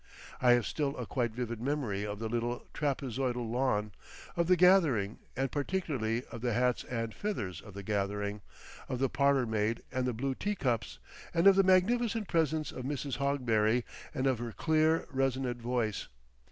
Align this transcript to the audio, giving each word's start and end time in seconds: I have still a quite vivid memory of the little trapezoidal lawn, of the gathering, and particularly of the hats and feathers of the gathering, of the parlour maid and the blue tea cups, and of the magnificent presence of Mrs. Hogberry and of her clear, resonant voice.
I 0.41 0.53
have 0.53 0.65
still 0.65 0.97
a 0.97 1.05
quite 1.05 1.29
vivid 1.29 1.61
memory 1.61 2.07
of 2.07 2.17
the 2.17 2.27
little 2.27 2.65
trapezoidal 2.73 3.47
lawn, 3.47 3.91
of 4.35 4.47
the 4.47 4.55
gathering, 4.55 5.19
and 5.37 5.51
particularly 5.51 6.25
of 6.31 6.41
the 6.41 6.53
hats 6.53 6.83
and 6.85 7.13
feathers 7.13 7.61
of 7.61 7.75
the 7.75 7.83
gathering, 7.83 8.41
of 8.89 8.97
the 8.97 9.09
parlour 9.09 9.45
maid 9.45 9.83
and 9.91 10.07
the 10.07 10.13
blue 10.13 10.33
tea 10.33 10.55
cups, 10.55 10.97
and 11.35 11.45
of 11.45 11.55
the 11.55 11.61
magnificent 11.61 12.27
presence 12.27 12.71
of 12.71 12.83
Mrs. 12.83 13.17
Hogberry 13.17 13.83
and 14.11 14.25
of 14.25 14.39
her 14.39 14.53
clear, 14.53 15.05
resonant 15.11 15.61
voice. 15.61 16.07